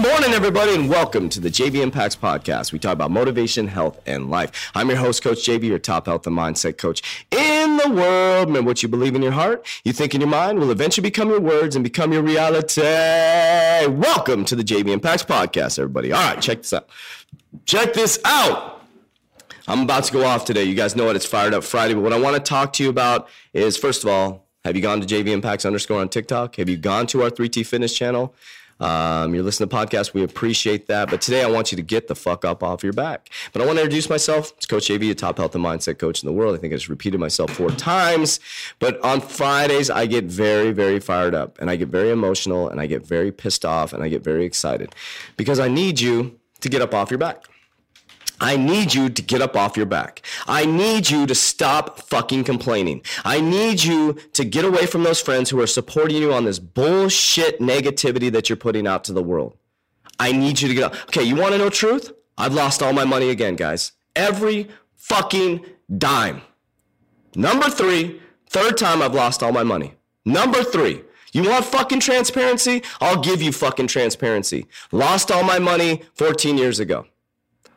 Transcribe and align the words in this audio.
morning, 0.00 0.32
everybody, 0.32 0.74
and 0.74 0.88
welcome 0.88 1.28
to 1.28 1.40
the 1.40 1.50
JV 1.50 1.82
Impacts 1.82 2.16
Podcast. 2.16 2.72
We 2.72 2.78
talk 2.78 2.94
about 2.94 3.10
motivation, 3.10 3.68
health, 3.68 4.00
and 4.06 4.30
life. 4.30 4.70
I'm 4.74 4.88
your 4.88 4.96
host, 4.96 5.22
Coach 5.22 5.44
JV, 5.44 5.64
your 5.64 5.78
top 5.78 6.06
health 6.06 6.26
and 6.26 6.34
mindset 6.34 6.78
coach 6.78 7.26
in 7.30 7.76
the 7.76 7.90
world. 7.90 8.48
And 8.56 8.64
what 8.64 8.82
you 8.82 8.88
believe 8.88 9.14
in 9.14 9.20
your 9.20 9.32
heart, 9.32 9.66
you 9.84 9.92
think 9.92 10.14
in 10.14 10.22
your 10.22 10.30
mind, 10.30 10.58
will 10.58 10.70
eventually 10.70 11.02
become 11.02 11.28
your 11.28 11.40
words 11.40 11.76
and 11.76 11.82
become 11.82 12.14
your 12.14 12.22
reality. 12.22 12.80
Welcome 12.80 14.46
to 14.46 14.56
the 14.56 14.64
JV 14.64 14.88
Impacts 14.88 15.22
Podcast, 15.22 15.78
everybody. 15.78 16.12
All 16.12 16.32
right, 16.32 16.40
check 16.40 16.58
this 16.58 16.72
out. 16.72 16.88
Check 17.66 17.92
this 17.92 18.18
out. 18.24 18.82
I'm 19.68 19.82
about 19.82 20.04
to 20.04 20.12
go 20.14 20.24
off 20.24 20.46
today. 20.46 20.64
You 20.64 20.74
guys 20.74 20.96
know 20.96 21.04
what? 21.04 21.16
It's 21.16 21.26
Fired 21.26 21.52
Up 21.52 21.62
Friday. 21.62 21.92
But 21.92 22.04
what 22.04 22.14
I 22.14 22.18
want 22.18 22.36
to 22.36 22.42
talk 22.42 22.72
to 22.74 22.82
you 22.82 22.88
about 22.88 23.28
is, 23.52 23.76
first 23.76 24.02
of 24.02 24.08
all, 24.08 24.46
have 24.64 24.76
you 24.76 24.82
gone 24.82 25.02
to 25.02 25.06
JV 25.06 25.28
Impacts 25.28 25.66
underscore 25.66 26.00
on 26.00 26.08
TikTok? 26.08 26.56
Have 26.56 26.70
you 26.70 26.78
gone 26.78 27.06
to 27.08 27.22
our 27.22 27.30
3T 27.30 27.66
Fitness 27.66 27.94
channel? 27.94 28.34
Um, 28.80 29.34
you're 29.34 29.44
listening 29.44 29.68
to 29.68 29.76
podcasts. 29.76 30.14
We 30.14 30.22
appreciate 30.22 30.86
that. 30.86 31.10
But 31.10 31.20
today 31.20 31.42
I 31.42 31.50
want 31.50 31.70
you 31.70 31.76
to 31.76 31.82
get 31.82 32.08
the 32.08 32.14
fuck 32.14 32.44
up 32.44 32.62
off 32.62 32.82
your 32.82 32.92
back. 32.92 33.30
But 33.52 33.62
I 33.62 33.66
want 33.66 33.78
to 33.78 33.82
introduce 33.82 34.08
myself. 34.08 34.52
It's 34.56 34.66
Coach 34.66 34.88
JV, 34.88 35.10
a 35.10 35.14
top 35.14 35.38
health 35.38 35.54
and 35.54 35.64
mindset 35.64 35.98
coach 35.98 36.22
in 36.22 36.26
the 36.26 36.32
world. 36.32 36.54
I 36.54 36.58
think 36.58 36.72
I 36.72 36.76
just 36.76 36.88
repeated 36.88 37.20
myself 37.20 37.50
four 37.50 37.70
times. 37.70 38.40
But 38.78 39.02
on 39.04 39.20
Fridays, 39.20 39.90
I 39.90 40.06
get 40.06 40.24
very, 40.24 40.72
very 40.72 40.98
fired 40.98 41.34
up 41.34 41.58
and 41.60 41.70
I 41.70 41.76
get 41.76 41.88
very 41.88 42.10
emotional 42.10 42.68
and 42.68 42.80
I 42.80 42.86
get 42.86 43.06
very 43.06 43.30
pissed 43.30 43.64
off 43.64 43.92
and 43.92 44.02
I 44.02 44.08
get 44.08 44.24
very 44.24 44.44
excited 44.44 44.94
because 45.36 45.60
I 45.60 45.68
need 45.68 46.00
you 46.00 46.38
to 46.60 46.68
get 46.68 46.82
up 46.82 46.94
off 46.94 47.10
your 47.10 47.18
back. 47.18 47.44
I 48.40 48.56
need 48.56 48.94
you 48.94 49.10
to 49.10 49.22
get 49.22 49.42
up 49.42 49.54
off 49.54 49.76
your 49.76 49.86
back. 49.86 50.22
I 50.46 50.64
need 50.64 51.10
you 51.10 51.26
to 51.26 51.34
stop 51.34 52.00
fucking 52.00 52.44
complaining. 52.44 53.02
I 53.24 53.40
need 53.40 53.84
you 53.84 54.14
to 54.32 54.44
get 54.44 54.64
away 54.64 54.86
from 54.86 55.02
those 55.02 55.20
friends 55.20 55.50
who 55.50 55.60
are 55.60 55.66
supporting 55.66 56.16
you 56.16 56.32
on 56.32 56.44
this 56.44 56.58
bullshit 56.58 57.60
negativity 57.60 58.32
that 58.32 58.48
you're 58.48 58.56
putting 58.56 58.86
out 58.86 59.04
to 59.04 59.12
the 59.12 59.22
world. 59.22 59.56
I 60.18 60.32
need 60.32 60.60
you 60.60 60.68
to 60.68 60.74
get 60.74 60.84
up. 60.84 60.94
Okay, 61.04 61.22
you 61.22 61.36
want 61.36 61.52
to 61.52 61.58
know 61.58 61.70
truth? 61.70 62.12
I've 62.38 62.54
lost 62.54 62.82
all 62.82 62.92
my 62.92 63.04
money 63.04 63.30
again, 63.30 63.56
guys. 63.56 63.92
Every 64.16 64.68
fucking 64.96 65.64
dime. 65.98 66.42
Number 67.34 67.68
three, 67.68 68.20
third 68.48 68.76
time 68.76 69.02
I've 69.02 69.14
lost 69.14 69.42
all 69.42 69.52
my 69.52 69.62
money. 69.62 69.94
Number 70.24 70.62
three, 70.62 71.02
you 71.32 71.48
want 71.48 71.64
fucking 71.64 72.00
transparency? 72.00 72.82
I'll 73.00 73.20
give 73.20 73.40
you 73.40 73.52
fucking 73.52 73.86
transparency. 73.86 74.66
Lost 74.90 75.30
all 75.30 75.44
my 75.44 75.58
money 75.58 76.02
14 76.14 76.58
years 76.58 76.80
ago. 76.80 77.06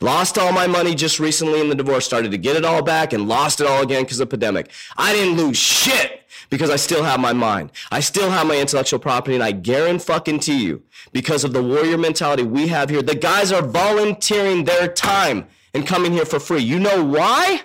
Lost 0.00 0.38
all 0.38 0.52
my 0.52 0.66
money 0.66 0.94
just 0.94 1.18
recently 1.18 1.60
in 1.60 1.68
the 1.68 1.74
divorce, 1.74 2.04
started 2.04 2.30
to 2.30 2.38
get 2.38 2.56
it 2.56 2.64
all 2.64 2.82
back 2.82 3.12
and 3.12 3.28
lost 3.28 3.60
it 3.60 3.66
all 3.66 3.82
again 3.82 4.04
because 4.04 4.20
of 4.20 4.28
the 4.28 4.36
pandemic. 4.36 4.70
I 4.96 5.12
didn't 5.12 5.36
lose 5.36 5.56
shit 5.56 6.22
because 6.50 6.70
I 6.70 6.76
still 6.76 7.02
have 7.02 7.18
my 7.18 7.32
mind. 7.32 7.72
I 7.90 8.00
still 8.00 8.30
have 8.30 8.46
my 8.46 8.56
intellectual 8.58 9.00
property 9.00 9.34
and 9.34 9.42
I 9.42 9.52
guarantee 9.52 10.64
you, 10.64 10.82
because 11.12 11.42
of 11.42 11.52
the 11.52 11.62
warrior 11.62 11.98
mentality 11.98 12.44
we 12.44 12.68
have 12.68 12.90
here, 12.90 13.02
the 13.02 13.14
guys 13.14 13.50
are 13.50 13.62
volunteering 13.62 14.64
their 14.64 14.86
time 14.88 15.46
and 15.74 15.86
coming 15.86 16.12
here 16.12 16.24
for 16.24 16.38
free. 16.38 16.62
You 16.62 16.78
know 16.78 17.04
why? 17.04 17.62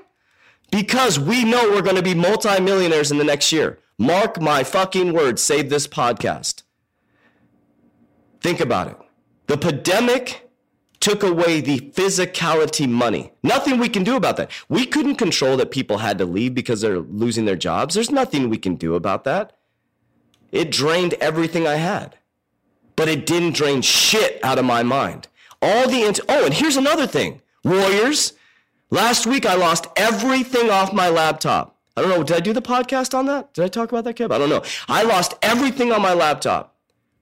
Because 0.72 1.20
we 1.20 1.44
know 1.44 1.70
we're 1.70 1.84
going 1.84 1.98
to 1.98 2.02
be 2.02 2.16
multimillionaires 2.16 3.12
in 3.12 3.20
the 3.20 3.24
next 3.24 3.52
year. 3.52 3.80
Mark 4.00 4.42
my 4.42 4.64
fucking 4.64 5.14
words, 5.14 5.42
save 5.42 5.70
this 5.70 5.88
podcast. 5.88 6.64
Think 8.42 8.60
about 8.60 8.88
it. 8.88 8.98
The 9.46 9.58
pandemic 9.58 10.50
took 11.04 11.22
away 11.22 11.60
the 11.60 11.80
physicality 11.94 12.88
money. 12.88 13.34
Nothing 13.44 13.78
we 13.78 13.90
can 13.90 14.06
do 14.06 14.16
about 14.16 14.38
that. 14.38 14.50
We 14.70 14.86
couldn't 14.86 15.18
control 15.18 15.58
that 15.58 15.70
people 15.70 15.98
had 15.98 16.18
to 16.20 16.26
leave 16.26 16.56
because 16.56 16.80
they're 16.80 17.00
losing 17.00 17.44
their 17.44 17.58
jobs. 17.58 17.94
There's 17.94 18.10
nothing 18.10 18.50
we 18.50 18.58
can 18.58 18.76
do 18.76 18.96
about 18.96 19.26
that. 19.26 19.52
It 20.54 20.72
drained 20.72 21.16
everything 21.16 21.68
I 21.68 21.76
had, 21.76 22.16
but 22.96 23.10
it 23.10 23.26
didn't 23.26 23.54
drain 23.54 23.82
shit 23.82 24.40
out 24.46 24.58
of 24.58 24.64
my 24.64 24.82
mind. 24.82 25.28
All 25.62 25.90
the 25.90 26.04
int- 26.04 26.22
oh, 26.30 26.46
and 26.46 26.54
here's 26.54 26.78
another 26.78 27.06
thing, 27.06 27.42
warriors. 27.66 28.32
Last 28.90 29.28
week 29.28 29.46
I 29.46 29.56
lost 29.56 29.88
everything 29.98 30.70
off 30.70 30.94
my 30.94 31.10
laptop. 31.10 31.76
I 31.98 32.02
don't 32.02 32.12
know. 32.12 32.24
Did 32.24 32.38
I 32.38 32.40
do 32.40 32.54
the 32.54 32.62
podcast 32.62 33.14
on 33.14 33.26
that? 33.26 33.54
Did 33.54 33.66
I 33.66 33.68
talk 33.68 33.92
about 33.92 34.06
that, 34.06 34.16
Kev? 34.16 34.32
I 34.32 34.38
don't 34.38 34.50
know. 34.50 34.64
I 34.88 35.04
lost 35.04 35.34
everything 35.42 35.92
on 35.92 36.02
my 36.02 36.14
laptop. 36.14 36.73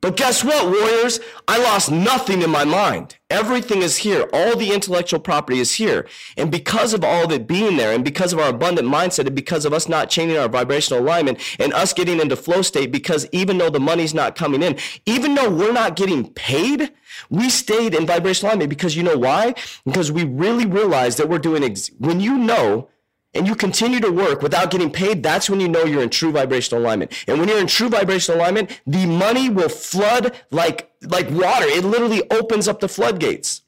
But 0.02 0.18
guess 0.18 0.44
what, 0.44 0.66
Warriors? 0.66 1.20
I 1.48 1.60
lost 1.62 1.92
nothing 1.92 2.42
in 2.42 2.50
my 2.50 2.66
mind. 2.66 3.18
Everything 3.30 3.84
is 3.84 3.98
here. 3.98 4.28
All 4.34 4.56
the 4.56 4.74
intellectual 4.74 5.20
property 5.20 5.60
is 5.60 5.76
here. 5.76 6.08
And 6.38 6.52
because 6.52 6.96
of 6.96 7.04
all 7.04 7.26
of 7.26 7.32
it 7.32 7.46
being 7.46 7.78
there, 7.78 7.94
and 7.94 8.04
because 8.04 8.34
of 8.34 8.40
our 8.40 8.50
abundant 8.50 8.88
mindset, 8.88 9.28
and 9.28 9.36
because 9.36 9.64
of 9.64 9.74
us 9.74 9.88
not 9.88 10.10
changing 10.10 10.40
our 10.40 10.50
vibrational 10.50 11.04
alignment, 11.04 11.40
and 11.60 11.72
us 11.74 11.94
getting 11.94 12.20
into 12.20 12.36
flow 12.36 12.64
state, 12.64 12.92
because 12.92 13.28
even 13.32 13.60
though 13.60 13.70
the 13.70 13.80
money's 13.80 14.16
not 14.16 14.36
coming 14.36 14.64
in, 14.64 14.76
even 15.06 15.36
though 15.36 15.52
we're 15.52 15.72
not 15.72 15.96
getting 15.96 16.34
paid, 16.34 16.92
we 17.30 17.52
stayed 17.52 17.94
in 17.94 18.08
vibrational 18.08 18.50
alignment. 18.50 18.72
Because 18.72 18.96
you 18.96 19.04
know 19.04 19.18
why? 19.18 19.54
Because 19.86 20.12
we 20.12 20.24
really 20.24 20.66
realized 20.66 21.20
that 21.20 21.30
we're 21.30 21.38
doing, 21.38 21.64
ex- 21.64 21.92
when 22.00 22.20
you 22.20 22.38
know 22.38 22.90
and 23.34 23.48
you 23.48 23.56
continue 23.56 24.00
to 24.02 24.12
work 24.12 24.42
without 24.42 24.72
getting 24.72 24.92
paid, 24.92 25.24
that's 25.24 25.50
when 25.50 25.60
you 25.60 25.68
know 25.68 25.86
you're 25.86 26.04
in 26.04 26.10
true 26.10 26.32
vibrational 26.32 26.82
alignment. 26.82 27.12
And 27.28 27.40
when 27.40 27.48
you're 27.48 27.60
in 27.60 27.68
true 27.68 27.90
vibrational 27.90 28.40
alignment, 28.40 28.82
the 28.86 29.06
money 29.06 29.50
will 29.50 29.70
flood 29.70 30.36
like, 30.52 30.92
like 31.02 31.30
water. 31.30 31.66
It 31.66 31.86
literally 31.86 32.30
opens 32.30 32.68
up 32.68 32.80
the 32.80 32.90
floodgates. 32.90 33.62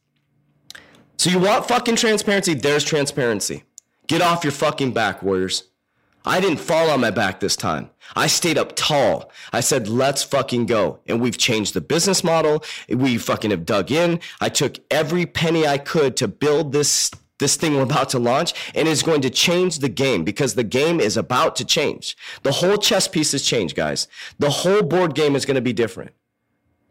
So 1.18 1.30
you 1.30 1.40
want 1.40 1.68
fucking 1.68 1.96
transparency? 1.96 2.54
There's 2.54 2.84
transparency. 2.84 3.64
Get 4.08 4.22
off 4.22 4.44
your 4.44 4.52
fucking 4.52 4.92
back, 4.92 5.24
warriors. 5.24 5.64
I 6.26 6.40
didn't 6.40 6.60
fall 6.60 6.90
on 6.90 7.02
my 7.02 7.12
back 7.12 7.40
this 7.40 7.56
time. 7.56 7.90
I 8.16 8.28
stayed 8.28 8.58
up 8.58 8.76
tall. 8.76 9.30
I 9.52 9.60
said, 9.60 9.88
let's 9.88 10.24
fucking 10.24 10.66
go. 10.68 11.00
And 11.06 11.22
we've 11.22 11.38
changed 11.38 11.74
the 11.74 11.82
business 11.82 12.24
model. 12.24 12.64
We 12.88 13.18
fucking 13.18 13.52
have 13.52 13.66
dug 13.66 13.92
in. 13.92 14.20
I 14.40 14.50
took 14.50 14.78
every 14.90 15.26
penny 15.26 15.68
I 15.68 15.78
could 15.78 16.16
to 16.18 16.28
build 16.28 16.72
this 16.72 17.12
this 17.40 17.56
thing 17.56 17.76
we're 17.76 17.84
about 17.84 18.10
to 18.10 18.20
launch 18.20 18.54
and 18.76 18.88
is 18.88 19.04
going 19.04 19.22
to 19.22 19.30
change 19.30 19.80
the 19.80 19.90
game 19.90 20.24
because 20.24 20.56
the 20.56 20.64
game 20.64 21.00
is 21.00 21.18
about 21.18 21.56
to 21.58 21.66
change. 21.66 22.16
The 22.44 22.52
whole 22.52 22.78
chess 22.78 23.08
piece 23.08 23.32
has 23.32 23.44
changed, 23.44 23.76
guys. 23.76 24.08
The 24.40 24.50
whole 24.50 24.82
board 24.82 25.16
game 25.16 25.36
is 25.36 25.46
going 25.46 25.56
to 25.56 25.62
be 25.62 25.74
different. 25.74 26.12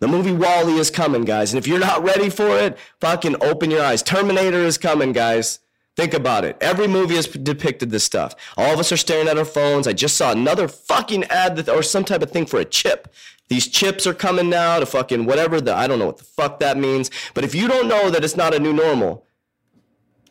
The 0.00 0.08
movie 0.08 0.32
WALL-E 0.32 0.78
is 0.78 0.90
coming, 0.90 1.24
guys. 1.24 1.52
And 1.52 1.58
if 1.58 1.68
you're 1.68 1.78
not 1.78 2.02
ready 2.02 2.28
for 2.28 2.58
it, 2.58 2.76
fucking 3.00 3.36
open 3.40 3.70
your 3.70 3.82
eyes. 3.82 4.02
Terminator 4.02 4.58
is 4.58 4.76
coming, 4.76 5.12
guys. 5.12 5.60
Think 5.94 6.14
about 6.14 6.44
it. 6.44 6.56
Every 6.60 6.88
movie 6.88 7.16
has 7.16 7.28
depicted 7.28 7.90
this 7.90 8.02
stuff. 8.02 8.34
All 8.56 8.72
of 8.72 8.80
us 8.80 8.90
are 8.90 8.96
staring 8.96 9.28
at 9.28 9.38
our 9.38 9.44
phones. 9.44 9.86
I 9.86 9.92
just 9.92 10.16
saw 10.16 10.32
another 10.32 10.66
fucking 10.66 11.24
ad 11.24 11.54
that, 11.56 11.68
or 11.68 11.82
some 11.82 12.04
type 12.04 12.22
of 12.22 12.30
thing 12.30 12.46
for 12.46 12.58
a 12.58 12.64
chip. 12.64 13.14
These 13.48 13.68
chips 13.68 14.06
are 14.06 14.14
coming 14.14 14.48
now 14.48 14.80
to 14.80 14.86
fucking 14.86 15.26
whatever 15.26 15.60
the, 15.60 15.74
I 15.74 15.86
don't 15.86 15.98
know 15.98 16.06
what 16.06 16.18
the 16.18 16.24
fuck 16.24 16.58
that 16.60 16.78
means. 16.78 17.10
But 17.34 17.44
if 17.44 17.54
you 17.54 17.68
don't 17.68 17.88
know 17.88 18.10
that 18.10 18.24
it's 18.24 18.36
not 18.36 18.54
a 18.54 18.58
new 18.58 18.72
normal, 18.72 19.26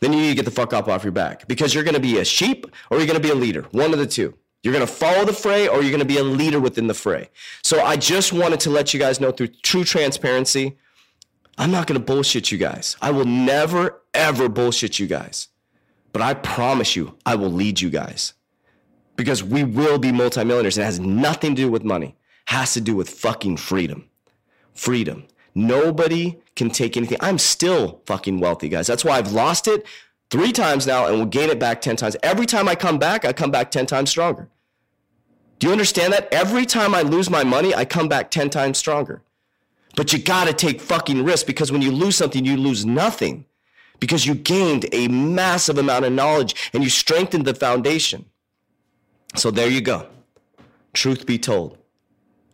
then 0.01 0.11
you 0.11 0.19
need 0.19 0.29
to 0.29 0.35
get 0.35 0.45
the 0.45 0.51
fuck 0.51 0.73
up 0.73 0.87
off 0.87 1.03
your 1.03 1.13
back 1.13 1.47
because 1.47 1.73
you're 1.73 1.83
going 1.83 1.95
to 1.95 2.01
be 2.01 2.17
a 2.19 2.25
sheep 2.25 2.65
or 2.89 2.97
you're 2.97 3.07
going 3.07 3.21
to 3.21 3.25
be 3.25 3.31
a 3.31 3.35
leader. 3.35 3.61
One 3.71 3.93
of 3.93 3.99
the 3.99 4.07
two. 4.07 4.35
You're 4.63 4.73
going 4.73 4.85
to 4.85 4.91
follow 4.91 5.25
the 5.25 5.33
fray 5.33 5.67
or 5.67 5.81
you're 5.81 5.91
going 5.91 5.99
to 5.99 6.05
be 6.05 6.17
a 6.17 6.23
leader 6.23 6.59
within 6.59 6.87
the 6.87 6.93
fray. 6.93 7.29
So 7.63 7.81
I 7.81 7.95
just 7.95 8.33
wanted 8.33 8.59
to 8.61 8.69
let 8.69 8.93
you 8.93 8.99
guys 8.99 9.19
know 9.19 9.31
through 9.31 9.47
true 9.63 9.83
transparency, 9.83 10.77
I'm 11.57 11.71
not 11.71 11.87
going 11.87 11.99
to 11.99 12.05
bullshit 12.05 12.51
you 12.51 12.57
guys. 12.57 12.95
I 13.01 13.11
will 13.11 13.25
never, 13.25 14.01
ever 14.13 14.49
bullshit 14.49 14.99
you 14.99 15.07
guys. 15.07 15.47
But 16.13 16.21
I 16.21 16.33
promise 16.33 16.95
you, 16.95 17.17
I 17.25 17.35
will 17.35 17.51
lead 17.51 17.81
you 17.81 17.89
guys 17.89 18.33
because 19.15 19.43
we 19.43 19.63
will 19.63 19.97
be 19.97 20.11
multimillionaires. 20.11 20.77
It 20.77 20.83
has 20.83 20.99
nothing 20.99 21.55
to 21.55 21.63
do 21.63 21.71
with 21.71 21.83
money, 21.83 22.17
it 22.47 22.51
has 22.51 22.73
to 22.73 22.81
do 22.81 22.95
with 22.95 23.09
fucking 23.09 23.57
freedom. 23.57 24.09
Freedom. 24.73 25.25
Nobody 25.53 26.39
can 26.55 26.69
take 26.69 26.95
anything. 26.95 27.17
I'm 27.21 27.37
still 27.37 28.01
fucking 28.05 28.39
wealthy, 28.39 28.69
guys. 28.69 28.87
That's 28.87 29.03
why 29.03 29.17
I've 29.17 29.31
lost 29.33 29.67
it 29.67 29.85
three 30.29 30.51
times 30.51 30.87
now 30.87 31.07
and 31.07 31.17
will 31.17 31.25
gain 31.25 31.49
it 31.49 31.59
back 31.59 31.81
10 31.81 31.97
times. 31.97 32.15
Every 32.23 32.45
time 32.45 32.69
I 32.69 32.75
come 32.75 32.97
back, 32.97 33.25
I 33.25 33.33
come 33.33 33.51
back 33.51 33.69
10 33.71 33.85
times 33.85 34.09
stronger. 34.09 34.49
Do 35.59 35.67
you 35.67 35.73
understand 35.73 36.13
that? 36.13 36.33
Every 36.33 36.65
time 36.65 36.95
I 36.95 37.01
lose 37.01 37.29
my 37.29 37.43
money, 37.43 37.75
I 37.75 37.85
come 37.85 38.07
back 38.07 38.31
10 38.31 38.49
times 38.49 38.77
stronger. 38.77 39.21
But 39.95 40.13
you 40.13 40.19
gotta 40.19 40.53
take 40.53 40.81
fucking 40.81 41.23
risks 41.23 41.43
because 41.43 41.71
when 41.71 41.81
you 41.81 41.91
lose 41.91 42.15
something, 42.15 42.45
you 42.45 42.57
lose 42.57 42.85
nothing 42.85 43.45
because 43.99 44.25
you 44.25 44.33
gained 44.33 44.87
a 44.93 45.07
massive 45.09 45.77
amount 45.77 46.05
of 46.05 46.13
knowledge 46.13 46.55
and 46.73 46.83
you 46.83 46.89
strengthened 46.89 47.45
the 47.45 47.53
foundation. 47.53 48.25
So 49.35 49.51
there 49.51 49.69
you 49.69 49.81
go. 49.81 50.07
Truth 50.93 51.25
be 51.25 51.37
told. 51.37 51.77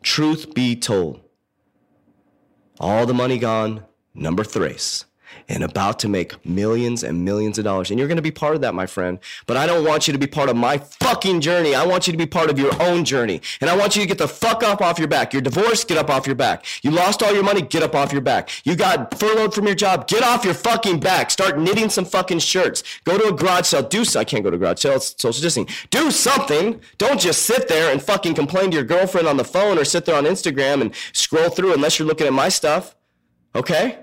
Truth 0.04 0.54
be 0.54 0.76
told. 0.76 1.22
All 2.80 3.08
the 3.08 3.14
money 3.14 3.40
gone, 3.40 3.86
number 4.14 4.44
thrace. 4.44 5.06
And 5.50 5.64
about 5.64 6.00
to 6.00 6.10
make 6.10 6.46
millions 6.46 7.04
and 7.04 7.24
millions 7.24 7.58
of 7.58 7.64
dollars. 7.64 7.90
And 7.90 8.00
you're 8.00 8.08
going 8.08 8.18
to 8.18 8.22
be 8.22 8.32
part 8.32 8.56
of 8.56 8.62
that, 8.62 8.74
my 8.74 8.86
friend. 8.86 9.20
But 9.46 9.58
I 9.58 9.66
don't 9.66 9.86
want 9.86 10.08
you 10.08 10.14
to 10.14 10.20
be 10.20 10.28
part 10.28 10.50
of 10.50 10.56
my 10.56 10.78
fucking 10.78 11.42
journey. 11.42 11.76
I 11.76 11.86
want 11.86 12.08
you 12.08 12.12
to 12.12 12.18
be 12.18 12.26
part 12.26 12.50
of 12.50 12.60
your 12.60 12.72
own 12.82 13.06
journey. 13.06 13.42
And 13.62 13.70
I 13.70 13.78
want 13.78 13.96
you 13.96 14.02
to 14.02 14.08
get 14.08 14.18
the 14.18 14.28
fuck 14.28 14.64
up 14.64 14.82
off 14.82 15.00
your 15.00 15.08
back. 15.08 15.34
You're 15.34 15.42
divorced, 15.42 15.88
get 15.88 15.98
up 15.98 16.10
off 16.10 16.28
your 16.28 16.36
back. 16.36 16.66
You 16.82 16.92
lost 16.92 17.24
all 17.24 17.34
your 17.34 17.44
money, 17.44 17.62
get 17.62 17.84
up 17.84 17.96
off 17.96 18.12
your 18.12 18.22
back. 18.22 18.50
You 18.66 18.76
got 18.76 19.18
furloughed 19.18 19.54
from 19.54 19.66
your 19.66 19.76
job, 19.76 20.08
get 20.08 20.24
off 20.24 20.46
your 20.46 20.54
fucking 20.54 21.00
back. 21.00 21.32
Start 21.32 21.58
knitting 21.58 21.90
some 21.90 22.06
fucking 22.06 22.40
shirts. 22.40 22.84
Go 23.04 23.18
to 23.18 23.34
a 23.34 23.34
garage 23.34 23.68
sale. 23.68 23.84
Do 23.84 24.04
I 24.16 24.24
can't 24.24 24.44
go 24.44 24.50
to 24.50 24.58
garage 24.58 24.80
sale. 24.80 24.96
It's 24.96 25.16
social 25.22 25.42
distancing. 25.42 25.68
Do 25.90 26.12
something. 26.12 26.82
Don't 26.98 27.20
just 27.20 27.44
sit 27.44 27.68
there 27.68 27.92
and 27.92 28.02
fucking 28.02 28.36
complain 28.36 28.72
to 28.72 28.76
your 28.76 28.86
girlfriend 28.86 29.28
on 29.28 29.38
the 29.38 29.44
phone 29.44 29.78
or 29.78 29.86
sit 29.86 30.06
there 30.06 30.16
on 30.16 30.26
Instagram 30.26 30.82
and 30.82 30.94
scroll 31.14 31.50
through 31.50 31.74
unless 31.74 32.00
you're 32.00 32.08
looking 32.08 32.28
at 32.28 32.34
my 32.34 32.50
stuff. 32.50 32.96
Okay? 33.56 33.98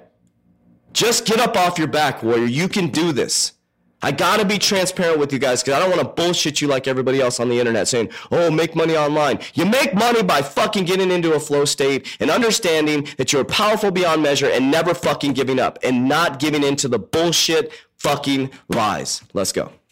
Just 0.94 1.26
get 1.26 1.41
up 1.41 1.56
off 1.56 1.76
your 1.76 1.88
back, 1.88 2.23
warrior. 2.23 2.44
You 2.44 2.69
can 2.69 2.87
do 2.87 3.11
this. 3.12 3.52
I 4.00 4.12
gotta 4.12 4.44
be 4.44 4.58
transparent 4.58 5.19
with 5.19 5.32
you 5.32 5.41
guys 5.41 5.62
because 5.62 5.75
I 5.75 5.81
don't 5.81 5.91
want 5.91 6.02
to 6.02 6.23
bullshit 6.23 6.61
you 6.61 6.69
like 6.69 6.87
everybody 6.87 7.20
else 7.20 7.41
on 7.41 7.49
the 7.49 7.58
internet 7.58 7.88
saying, 7.88 8.11
oh, 8.31 8.49
make 8.50 8.76
money 8.76 8.96
online. 8.96 9.41
You 9.55 9.64
make 9.67 9.94
money 9.94 10.23
by 10.23 10.41
fucking 10.43 10.85
getting 10.85 11.11
into 11.11 11.32
a 11.32 11.41
flow 11.41 11.64
state 11.64 12.17
and 12.20 12.31
understanding 12.31 13.08
that 13.17 13.32
you're 13.32 13.44
powerful 13.44 13.91
beyond 13.91 14.23
measure 14.23 14.49
and 14.49 14.70
never 14.70 14.94
fucking 14.94 15.32
giving 15.32 15.58
up 15.58 15.79
and 15.82 16.08
not 16.08 16.38
giving 16.38 16.62
into 16.62 16.87
the 16.87 16.99
bullshit 16.99 17.73
fucking 17.97 18.50
lies. 18.69 19.23
Let's 19.32 19.52
go. 19.52 19.73